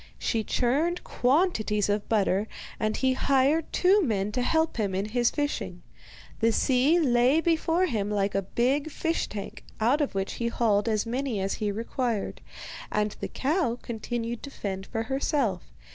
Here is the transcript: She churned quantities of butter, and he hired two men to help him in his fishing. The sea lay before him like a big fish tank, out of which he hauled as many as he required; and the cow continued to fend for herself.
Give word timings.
She 0.17 0.43
churned 0.43 1.03
quantities 1.03 1.87
of 1.87 2.09
butter, 2.09 2.47
and 2.79 2.97
he 2.97 3.13
hired 3.13 3.71
two 3.71 4.01
men 4.01 4.31
to 4.31 4.41
help 4.41 4.77
him 4.77 4.95
in 4.95 5.09
his 5.09 5.29
fishing. 5.29 5.83
The 6.39 6.51
sea 6.51 6.99
lay 6.99 7.39
before 7.39 7.85
him 7.85 8.09
like 8.09 8.33
a 8.33 8.41
big 8.41 8.89
fish 8.89 9.27
tank, 9.27 9.63
out 9.79 10.01
of 10.01 10.15
which 10.15 10.33
he 10.41 10.47
hauled 10.47 10.89
as 10.89 11.05
many 11.05 11.39
as 11.39 11.53
he 11.53 11.71
required; 11.71 12.41
and 12.91 13.15
the 13.19 13.27
cow 13.27 13.77
continued 13.79 14.41
to 14.41 14.49
fend 14.49 14.87
for 14.87 15.03
herself. 15.03 15.61